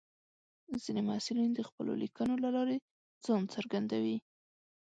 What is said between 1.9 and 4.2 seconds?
لیکنو له لارې ځان څرګندوي.